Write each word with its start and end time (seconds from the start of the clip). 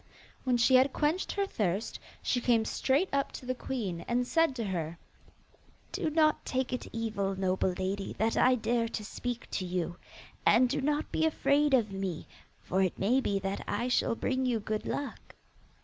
When 0.45 0.57
she 0.57 0.73
had 0.73 0.93
quenched 0.93 1.31
her 1.33 1.45
thirst, 1.45 1.99
she 2.23 2.41
came 2.41 2.65
straight 2.65 3.09
up 3.13 3.31
to 3.33 3.45
the 3.45 3.53
queen, 3.53 4.01
and 4.07 4.25
said 4.25 4.55
to 4.55 4.63
her: 4.63 4.97
'Do 5.91 6.09
not 6.09 6.43
take 6.43 6.73
it 6.73 6.87
evil, 6.91 7.35
noble 7.35 7.75
lady, 7.77 8.13
that 8.13 8.35
I 8.35 8.55
dare 8.55 8.87
to 8.87 9.05
speak 9.05 9.47
to 9.51 9.63
you, 9.63 9.97
and 10.43 10.67
do 10.67 10.81
not 10.81 11.11
be 11.11 11.23
afraid 11.27 11.75
of 11.75 11.91
me, 11.91 12.25
for 12.63 12.81
it 12.81 12.97
may 12.97 13.19
be 13.21 13.37
that 13.41 13.63
I 13.67 13.89
shall 13.89 14.15
bring 14.15 14.43
you 14.43 14.59
good 14.59 14.87
luck. 14.87 15.35